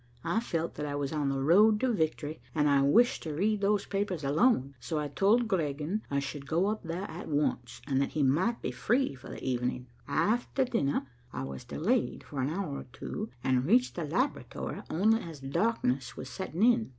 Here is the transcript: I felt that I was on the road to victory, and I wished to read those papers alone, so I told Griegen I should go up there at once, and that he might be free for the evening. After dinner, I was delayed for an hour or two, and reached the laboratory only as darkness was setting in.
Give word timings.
I 0.23 0.39
felt 0.39 0.73
that 0.73 0.85
I 0.87 0.95
was 0.95 1.13
on 1.13 1.29
the 1.29 1.43
road 1.43 1.79
to 1.81 1.93
victory, 1.93 2.41
and 2.55 2.67
I 2.67 2.81
wished 2.81 3.21
to 3.21 3.35
read 3.35 3.61
those 3.61 3.85
papers 3.85 4.23
alone, 4.23 4.73
so 4.79 4.97
I 4.97 5.07
told 5.07 5.47
Griegen 5.47 6.01
I 6.09 6.17
should 6.17 6.47
go 6.47 6.65
up 6.69 6.81
there 6.81 7.03
at 7.03 7.27
once, 7.27 7.83
and 7.85 8.01
that 8.01 8.13
he 8.13 8.23
might 8.23 8.63
be 8.63 8.71
free 8.71 9.13
for 9.13 9.29
the 9.29 9.43
evening. 9.47 9.89
After 10.07 10.65
dinner, 10.65 11.05
I 11.31 11.43
was 11.43 11.65
delayed 11.65 12.23
for 12.23 12.41
an 12.41 12.49
hour 12.49 12.79
or 12.79 12.85
two, 12.91 13.29
and 13.43 13.63
reached 13.67 13.93
the 13.93 14.03
laboratory 14.05 14.81
only 14.89 15.21
as 15.21 15.39
darkness 15.39 16.17
was 16.17 16.29
setting 16.29 16.63
in. 16.63 16.89